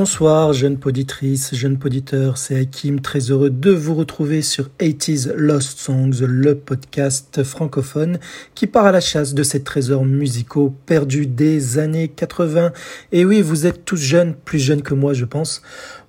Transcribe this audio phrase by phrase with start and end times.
[0.00, 5.78] Bonsoir, jeune poditrice, jeune poditeur, c'est Hakim, très heureux de vous retrouver sur 80s Lost
[5.78, 8.18] Songs, le podcast francophone
[8.54, 12.72] qui part à la chasse de ces trésors musicaux perdus des années 80.
[13.12, 15.60] Et oui, vous êtes tous jeunes, plus jeunes que moi je pense,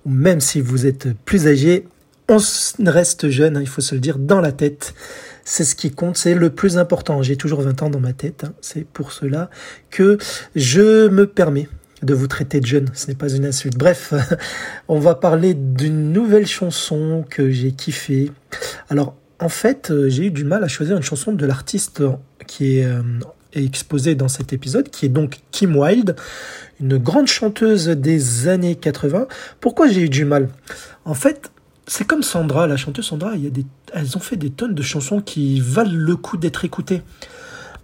[0.06, 1.86] ou même si vous êtes plus âgés,
[2.30, 2.38] on
[2.86, 4.94] reste jeune, hein, il faut se le dire, dans la tête.
[5.44, 7.22] C'est ce qui compte, c'est le plus important.
[7.22, 8.54] J'ai toujours 20 ans dans ma tête, hein.
[8.62, 9.50] c'est pour cela
[9.90, 10.16] que
[10.56, 11.68] je me permets
[12.02, 13.76] de vous traiter de jeune, ce n'est pas une insulte.
[13.76, 14.12] Bref,
[14.88, 18.30] on va parler d'une nouvelle chanson que j'ai kiffée.
[18.90, 22.02] Alors, en fait, euh, j'ai eu du mal à choisir une chanson de l'artiste
[22.46, 23.02] qui est euh,
[23.54, 26.16] exposée dans cet épisode, qui est donc Kim Wilde,
[26.80, 29.26] une grande chanteuse des années 80.
[29.60, 30.48] Pourquoi j'ai eu du mal?
[31.04, 31.50] En fait,
[31.86, 33.32] c'est comme Sandra, la chanteuse Sandra,
[33.92, 37.02] elles ont fait des tonnes de chansons qui valent le coup d'être écoutées.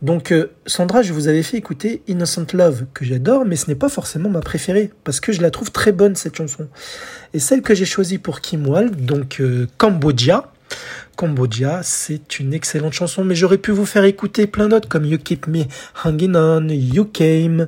[0.03, 3.75] Donc euh, Sandra, je vous avais fait écouter Innocent Love, que j'adore, mais ce n'est
[3.75, 6.69] pas forcément ma préférée, parce que je la trouve très bonne cette chanson.
[7.35, 10.53] Et celle que j'ai choisie pour Kim Wilde, donc euh, Cambodia,
[11.17, 15.19] Cambodia, c'est une excellente chanson, mais j'aurais pu vous faire écouter plein d'autres comme You
[15.19, 15.65] Keep Me
[16.05, 17.67] Hanging On, You Came,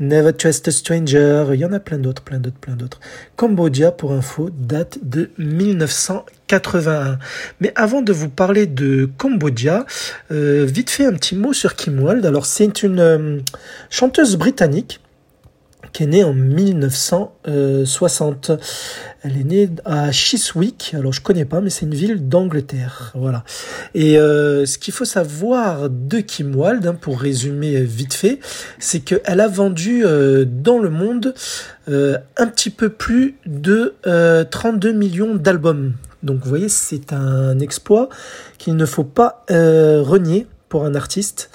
[0.00, 3.00] Never Trust a Stranger, il y en a plein d'autres, plein d'autres, plein d'autres.
[3.36, 5.30] Cambodia, pour info, date de
[6.48, 7.18] 1981.
[7.60, 9.86] Mais avant de vous parler de Cambodia,
[10.30, 12.26] euh, vite fait un petit mot sur Kim Wilde.
[12.26, 13.38] Alors c'est une euh,
[13.90, 15.00] chanteuse britannique
[15.92, 18.52] qui est née en 1960.
[19.22, 20.94] Elle est née à Chiswick.
[20.96, 23.12] Alors je connais pas, mais c'est une ville d'Angleterre.
[23.14, 23.44] Voilà.
[23.94, 28.38] Et euh, ce qu'il faut savoir de Kim Wilde, hein, pour résumer vite fait,
[28.78, 31.34] c'est qu'elle a vendu euh, dans le monde
[31.88, 33.96] euh, un petit peu plus de
[34.50, 35.94] 32 millions d'albums.
[36.22, 38.08] Donc vous voyez, c'est un exploit
[38.58, 41.50] qu'il ne faut pas renier pour un artiste.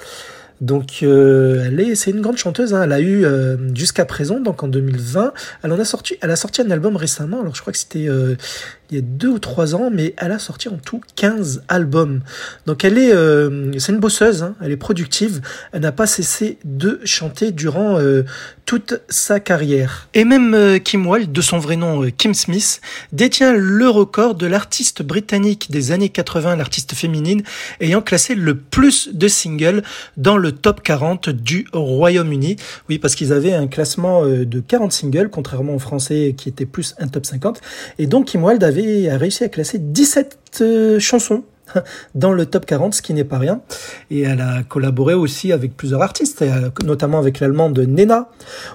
[0.60, 2.74] Donc euh, elle est, c'est une grande chanteuse.
[2.74, 2.84] Hein.
[2.84, 5.32] Elle a eu euh, jusqu'à présent, donc en 2020,
[5.62, 7.40] elle a sorti, elle a sorti un album récemment.
[7.40, 8.36] Alors je crois que c'était euh,
[8.90, 12.20] il y a deux ou trois ans, mais elle a sorti en tout 15 albums.
[12.66, 15.40] Donc elle est, euh, c'est une bosseuse, hein, elle est productive,
[15.72, 18.24] elle n'a pas cessé de chanter durant euh,
[18.66, 20.08] toute sa carrière.
[20.14, 22.80] Et même euh, Kim Wilde, de son vrai nom Kim Smith,
[23.12, 27.42] détient le record de l'artiste britannique des années 80, l'artiste féminine,
[27.80, 29.82] ayant classé le plus de singles
[30.16, 32.56] dans le top 40 du Royaume-Uni.
[32.88, 36.94] Oui, parce qu'ils avaient un classement de 40 singles, contrairement aux Français qui était plus
[36.98, 37.60] un top 50.
[37.98, 38.64] Et donc Kim Wilde
[39.10, 41.44] a réussi à classer 17 euh, chansons
[42.14, 43.60] dans le top 40, ce qui n'est pas rien.
[44.10, 46.44] Et elle a collaboré aussi avec plusieurs artistes,
[46.84, 48.28] notamment avec l'allemande Nena,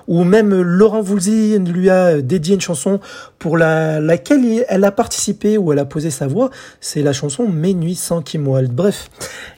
[0.08, 3.00] ou même Laurent Voulzy lui a dédié une chanson
[3.38, 6.50] pour la, laquelle elle a participé, ou elle a posé sa voix.
[6.82, 8.72] C'est la chanson Mes nuits sans Kim Wilde.
[8.72, 9.10] Bref,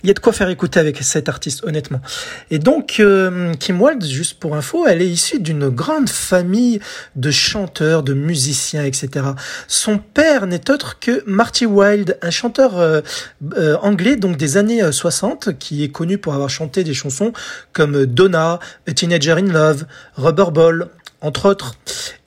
[0.04, 2.02] il y a de quoi faire écouter avec cet artiste, honnêtement.
[2.50, 6.80] Et donc, euh, Kim Wilde, juste pour info, elle est issue d'une grande famille
[7.16, 9.26] de chanteurs, de musiciens, etc.
[9.68, 13.02] Son père n'est autre que Marty Wilde, un chanteur euh,
[13.58, 17.34] euh, anglais donc des années 60 euh, qui est connu pour avoir chanté des chansons
[17.74, 20.88] comme Donna, A Teenager in Love, Rubber Ball,
[21.22, 21.76] entre autres.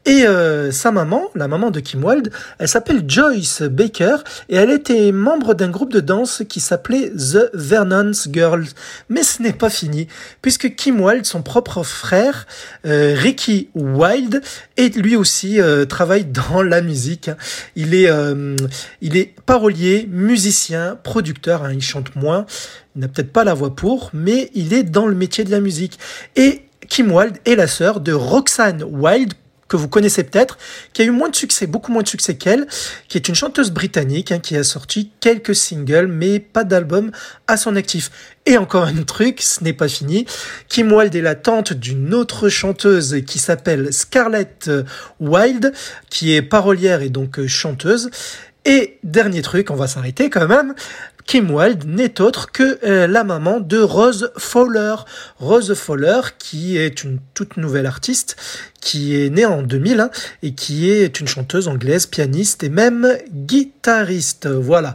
[0.06, 4.16] Et euh, sa maman, la maman de Kim Wilde, elle s'appelle Joyce Baker
[4.50, 8.66] et elle était membre d'un groupe de danse qui s'appelait The Vernon's Girls.
[9.08, 10.06] Mais ce n'est pas fini,
[10.42, 12.46] puisque Kim Wilde, son propre frère,
[12.84, 14.42] euh, Ricky Wilde,
[14.76, 17.30] et lui aussi euh, travaille dans la musique.
[17.74, 18.10] Il est,
[19.00, 21.64] il est parolier, musicien, producteur.
[21.64, 22.44] Hein, il chante moins,
[22.94, 25.60] il n'a peut-être pas la voix pour, mais il est dans le métier de la
[25.60, 25.98] musique.
[26.36, 29.34] Et Kim Wilde est la sœur de Roxanne Wilde,
[29.74, 30.56] que vous connaissez peut-être,
[30.92, 32.68] qui a eu moins de succès, beaucoup moins de succès qu'elle,
[33.08, 37.10] qui est une chanteuse britannique hein, qui a sorti quelques singles, mais pas d'album
[37.48, 38.12] à son actif.
[38.46, 40.26] Et encore un truc, ce n'est pas fini.
[40.68, 44.70] Kim Wilde est la tante d'une autre chanteuse qui s'appelle Scarlett
[45.18, 45.72] Wilde,
[46.08, 48.10] qui est parolière et donc chanteuse.
[48.64, 50.74] Et dernier truc, on va s'arrêter quand même.
[51.26, 54.94] Kim Wilde n'est autre que euh, la maman de Rose Fowler.
[55.38, 58.36] Rose Fowler, qui est une toute nouvelle artiste,
[58.80, 60.10] qui est née en 2000 hein,
[60.42, 64.46] et qui est une chanteuse anglaise, pianiste et même guitariste.
[64.46, 64.94] Voilà.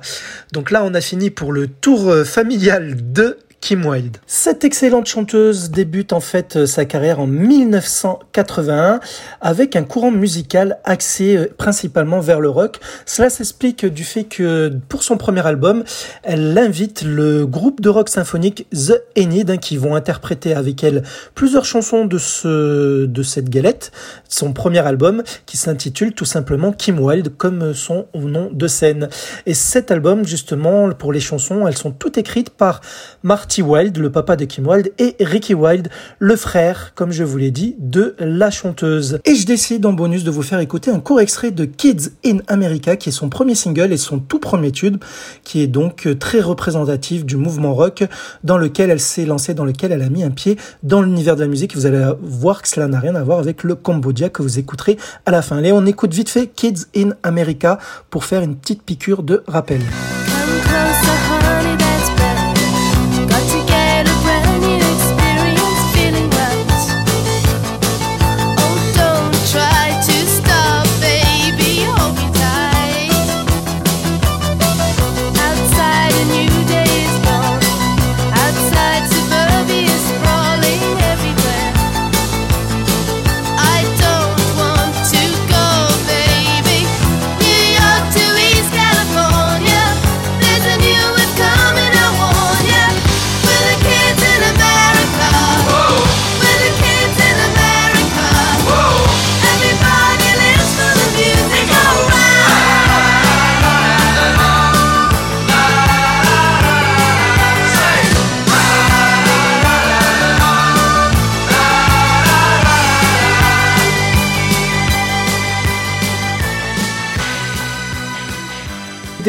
[0.53, 4.17] Donc là, on a fini pour le tour euh, familial de Kim Wilde.
[4.25, 9.01] Cette excellente chanteuse débute en fait euh, sa carrière en 1981
[9.41, 12.79] avec un courant musical axé euh, principalement vers le rock.
[13.05, 15.83] Cela s'explique du fait que pour son premier album,
[16.23, 21.03] elle invite le groupe de rock symphonique The Enid hein, qui vont interpréter avec elle
[21.35, 23.91] plusieurs chansons de ce de cette galette,
[24.29, 29.09] son premier album qui s'intitule tout simplement Kim Wilde comme son nom de scène.
[29.45, 32.79] Et cet album justement pour les chansons, elles sont toutes écrites par
[33.23, 37.23] Martin Marty Wilde, le papa de Kim Wilde, et Ricky Wilde, le frère, comme je
[37.23, 39.17] vous l'ai dit, de la chanteuse.
[39.25, 42.37] Et je décide en bonus de vous faire écouter un court extrait de Kids in
[42.47, 44.97] America, qui est son premier single et son tout premier tube,
[45.43, 48.03] qui est donc très représentatif du mouvement rock
[48.43, 51.41] dans lequel elle s'est lancée, dans lequel elle a mis un pied dans l'univers de
[51.41, 51.75] la musique.
[51.75, 54.95] Vous allez voir que cela n'a rien à voir avec le Cambodgia que vous écouterez
[55.25, 55.57] à la fin.
[55.57, 57.79] Allez, on écoute vite fait Kids in America
[58.11, 59.81] pour faire une petite piqûre de rappel.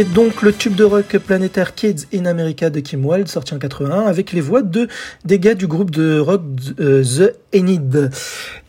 [0.00, 3.58] C'était donc le tube de rock planétaire Kids in America de Kim Wilde, sorti en
[3.58, 4.88] 81, avec les voix de
[5.26, 6.40] des gars du groupe de rock
[6.80, 8.10] euh, The Enid.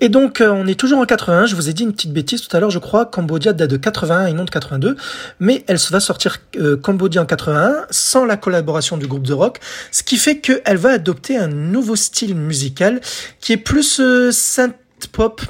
[0.01, 1.45] Et donc, euh, on est toujours en 81.
[1.45, 3.05] Je vous ai dit une petite bêtise tout à l'heure, je crois.
[3.05, 4.97] Cambodia date de 81 et non de 82.
[5.39, 9.61] Mais elle va sortir euh, Cambodia en 81 sans la collaboration du groupe The Rock.
[9.93, 12.99] Ce qui fait qu'elle va adopter un nouveau style musical
[13.39, 14.01] qui est plus
[14.31, 14.75] synth
[15.13, 15.41] pop.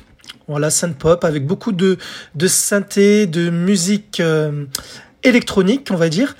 [0.47, 1.97] Voilà, synth pop avec beaucoup de,
[2.35, 4.21] de synthé, de musique
[5.23, 6.35] électronique, on va dire.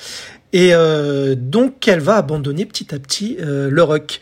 [0.54, 4.20] Et euh, donc elle va abandonner petit à petit euh, le rock.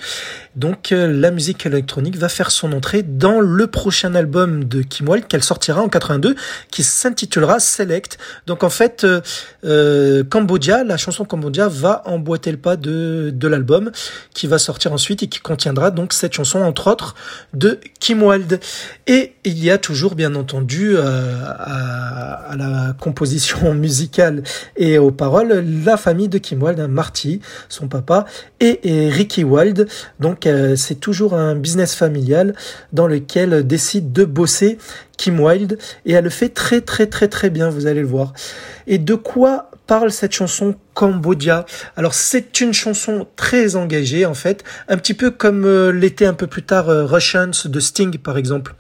[0.56, 5.08] Donc euh, la musique électronique va faire son entrée dans le prochain album de Kim
[5.08, 6.36] Wilde qu'elle sortira en 82
[6.72, 8.18] qui s'intitulera Select.
[8.48, 9.22] Donc en fait euh,
[9.64, 13.92] euh, Cambodia, la chanson Cambodia va emboîter le pas de, de l'album
[14.34, 17.16] qui va sortir ensuite et qui contiendra donc cette chanson entre autres
[17.54, 18.60] de Kim Wilde.
[19.06, 24.44] Et il y a toujours bien entendu à, à, la composition musicale
[24.78, 28.26] et aux paroles la famille de Kim Wilde, Marty, son papa,
[28.60, 29.88] et, et Ricky Wilde.
[30.20, 32.56] Donc euh, c'est toujours un business familial
[32.94, 34.78] dans lequel décide de bosser
[35.18, 38.34] Kim Wilde et elle le fait très très très très bien, vous allez le voir.
[38.88, 41.66] Et de quoi parle cette chanson Cambodia?
[41.96, 46.34] Alors c'est une chanson très engagée en fait, un petit peu comme euh, l'était un
[46.34, 48.76] peu plus tard euh, Russians de Sting par exemple.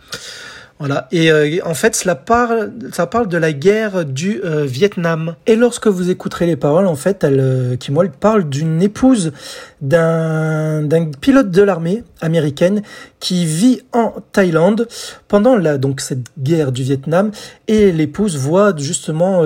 [0.80, 1.10] Voilà.
[1.12, 5.36] Et euh, en fait, cela parle, ça parle de la guerre du euh, Vietnam.
[5.46, 9.34] Et lorsque vous écouterez les paroles, en fait, elle, euh, Kim Wilde parle d'une épouse
[9.82, 12.82] d'un d'un pilote de l'armée américaine
[13.20, 14.88] qui vit en Thaïlande
[15.28, 17.32] pendant la donc cette guerre du Vietnam
[17.68, 19.44] et l'épouse voit justement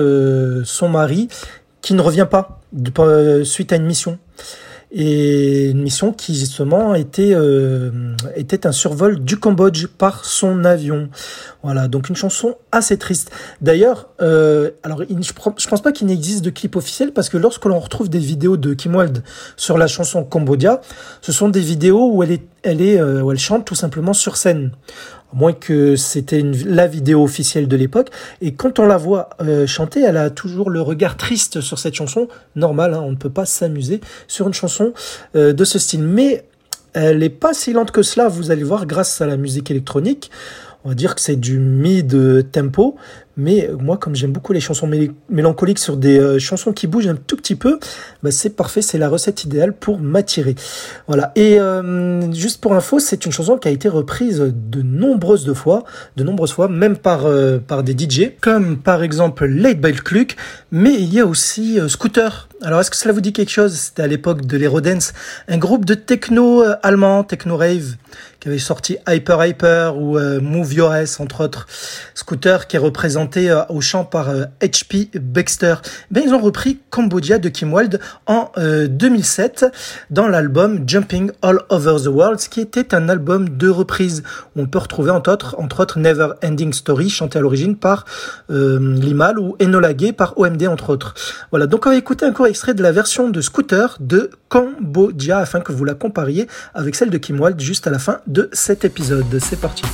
[0.64, 1.28] son mari
[1.82, 2.60] qui ne revient pas
[3.44, 4.18] suite à une mission
[4.96, 7.90] et une mission qui justement était euh,
[8.36, 11.08] était un survol du Cambodge par son avion.
[11.64, 13.32] Voilà, donc une chanson assez triste.
[13.60, 17.80] D'ailleurs, euh, alors je, pense pas qu'il n'existe de clip officiel parce que lorsque l'on
[17.80, 19.24] retrouve des vidéos de Kim Wilde
[19.56, 20.80] sur la chanson Cambodia,
[21.22, 24.12] ce sont des vidéos où elle est elle est euh, où elle chante tout simplement
[24.12, 24.70] sur scène
[25.34, 28.10] moins que c'était la vidéo officielle de l'époque.
[28.40, 31.94] Et quand on la voit euh, chanter, elle a toujours le regard triste sur cette
[31.94, 32.28] chanson.
[32.56, 34.92] Normal, hein, on ne peut pas s'amuser sur une chanson
[35.36, 36.02] euh, de ce style.
[36.02, 36.44] Mais
[36.94, 40.30] elle n'est pas si lente que cela, vous allez voir, grâce à la musique électronique.
[40.84, 42.96] On va dire que c'est du mid tempo,
[43.36, 44.88] mais moi, comme j'aime beaucoup les chansons
[45.28, 47.78] mélancoliques sur des euh, chansons qui bougent un tout petit peu,
[48.22, 50.54] bah, c'est parfait, c'est la recette idéale pour m'attirer.
[51.08, 51.32] Voilà.
[51.34, 55.84] Et euh, juste pour info, c'est une chanson qui a été reprise de nombreuses fois,
[56.16, 60.36] de nombreuses fois, même par euh, par des DJ, comme par exemple Late Bell Cluck,
[60.70, 62.48] mais il y a aussi Scooter.
[62.62, 63.74] Alors, est-ce que cela vous dit quelque chose?
[63.74, 65.12] C'était à l'époque de l'Eurodance,
[65.48, 67.96] un groupe de techno allemand, techno rave,
[68.40, 71.66] qui avait sorti Hyper Hyper ou Move Your S, entre autres.
[72.14, 74.28] Scooter qui est représenté euh, au chant par
[74.60, 75.10] H.P.
[75.14, 75.76] Euh, Baxter.
[76.10, 79.68] Ben, ils ont repris Cambodia de Kim Wilde en 2007 euh,
[80.10, 84.22] dans l'album Jumping All Over the World, qui était un album de reprise
[84.54, 88.04] où on peut retrouver entre autres, Never Ending Story, chanté à l'origine par
[88.48, 91.14] Limal ou Enola par OMD entre autres.
[91.50, 95.38] Voilà, donc on va écouter un court extrait de la version de Scooter de Cambodia
[95.38, 98.48] afin que vous la compariez avec celle de Kim Wilde juste à la fin de
[98.52, 99.24] cet épisode.
[99.38, 99.84] C'est parti.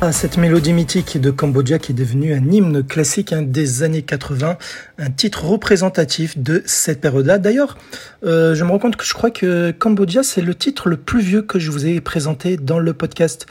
[0.00, 4.02] Ah, cette mélodie mythique de Cambodgia qui est devenue un hymne classique hein, des années
[4.02, 4.56] 80,
[4.98, 7.38] un titre représentatif de cette période-là.
[7.38, 7.76] D'ailleurs,
[8.24, 11.20] euh, je me rends compte que je crois que Cambodgia, c'est le titre le plus
[11.20, 13.46] vieux que je vous ai présenté dans le podcast.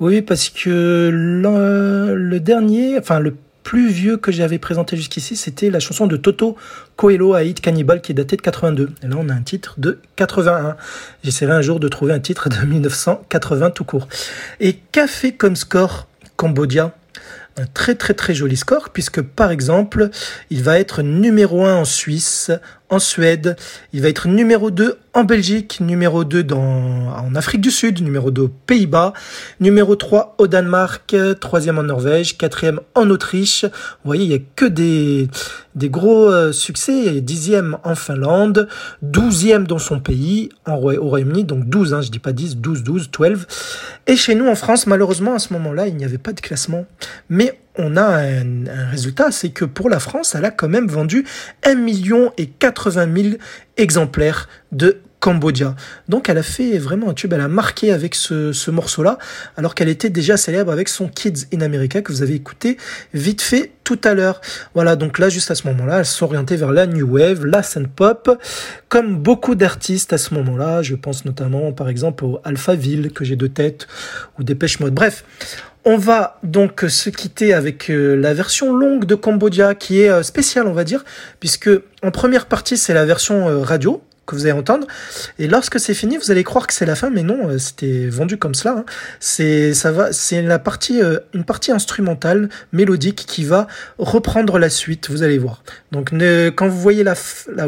[0.00, 5.80] Oui, parce que le dernier, enfin le plus vieux que j'avais présenté jusqu'ici, c'était la
[5.80, 6.56] chanson de Toto
[6.96, 8.90] Coelho Hit Cannibal qui est datée de 82.
[9.02, 10.76] Et là, on a un titre de 81.
[11.24, 14.06] J'essaierai un jour de trouver un titre de 1980 tout court.
[14.60, 14.78] Et
[15.08, 16.06] fait comme score
[16.36, 16.94] Cambodia
[17.56, 20.10] un très très très joli score puisque par exemple
[20.50, 22.50] il va être numéro 1 en Suisse,
[22.94, 23.56] en Suède,
[23.92, 28.30] il va être numéro 2 en Belgique, numéro 2 dans, en Afrique du Sud, numéro
[28.30, 29.12] 2 aux Pays-Bas,
[29.58, 33.64] numéro 3 au Danemark, troisième en Norvège, quatrième en Autriche.
[33.64, 33.70] Vous
[34.06, 35.28] voyez, il y a que des,
[35.74, 37.20] des gros euh, succès.
[37.20, 38.68] Dixième en Finlande,
[39.02, 42.84] douzième dans son pays, en, au Royaume-Uni, donc 12, hein, je dis pas 10, 12,
[42.84, 43.46] 12, 12.
[44.06, 46.86] Et chez nous en France, malheureusement, à ce moment-là, il n'y avait pas de classement.
[47.28, 51.24] Mais on a un, résultat, c'est que pour la France, elle a quand même vendu
[51.64, 53.34] 1 million et 80 000
[53.76, 55.74] exemplaires de Cambodia.
[56.06, 59.16] Donc elle a fait vraiment un tube, elle a marqué avec ce, ce morceau-là,
[59.56, 62.76] alors qu'elle était déjà célèbre avec son Kids in America que vous avez écouté
[63.14, 64.42] vite fait tout à l'heure.
[64.74, 67.88] Voilà, donc là, juste à ce moment-là, elle s'orientait vers la New Wave, la Synth
[67.88, 68.38] Pop,
[68.90, 70.82] comme beaucoup d'artistes à ce moment-là.
[70.82, 73.86] Je pense notamment, par exemple, au Alphaville, que j'ai de tête,
[74.38, 74.94] ou Dépêche Mode.
[74.94, 75.24] Bref,
[75.84, 80.22] on va donc se quitter avec euh, la version longue de Cambodia qui est euh,
[80.22, 81.04] spéciale, on va dire,
[81.40, 81.70] puisque
[82.02, 84.86] en première partie c'est la version euh, radio que vous allez entendre.
[85.38, 88.06] Et lorsque c'est fini, vous allez croire que c'est la fin, mais non, euh, c'était
[88.06, 88.76] vendu comme cela.
[88.78, 88.84] Hein.
[89.20, 93.66] C'est ça va, c'est la partie, euh, une partie instrumentale, mélodique, qui va
[93.98, 95.10] reprendre la suite.
[95.10, 95.62] Vous allez voir.
[95.92, 96.10] Donc,
[96.56, 97.14] quand vous voyez la,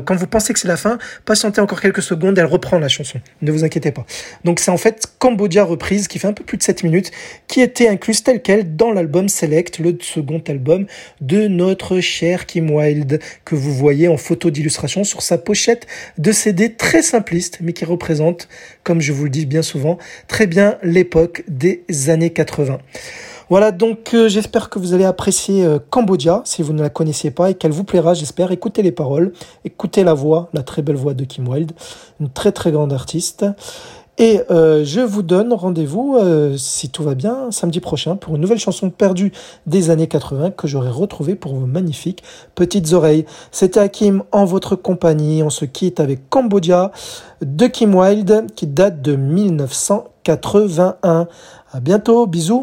[0.04, 3.20] quand vous pensez que c'est la fin, patientez encore quelques secondes, elle reprend la chanson.
[3.42, 4.06] Ne vous inquiétez pas.
[4.44, 7.10] Donc, c'est en fait Cambodia reprise, qui fait un peu plus de 7 minutes,
[7.48, 10.86] qui était incluse tel quel dans l'album Select, le second album
[11.20, 15.86] de notre cher Kim Wilde, que vous voyez en photo d'illustration sur sa pochette
[16.18, 16.32] de
[16.78, 18.48] Très simpliste, mais qui représente,
[18.84, 19.98] comme je vous le dis bien souvent,
[20.28, 22.78] très bien l'époque des années 80.
[23.48, 27.32] Voilà, donc euh, j'espère que vous allez apprécier euh, Cambodia, si vous ne la connaissiez
[27.32, 28.52] pas, et qu'elle vous plaira, j'espère.
[28.52, 29.32] Écoutez les paroles,
[29.64, 31.72] écoutez la voix, la très belle voix de Kim Wilde,
[32.20, 33.44] une très très grande artiste.
[34.18, 38.40] Et euh, je vous donne rendez-vous, euh, si tout va bien, samedi prochain pour une
[38.40, 39.30] nouvelle chanson perdue
[39.66, 42.22] des années 80 que j'aurai retrouvée pour vos magnifiques
[42.54, 43.26] petites oreilles.
[43.50, 45.42] C'était Hakim en votre compagnie.
[45.42, 46.92] On se quitte avec Cambodia
[47.42, 51.28] de Kim Wilde qui date de 1981.
[51.72, 52.62] À bientôt, bisous.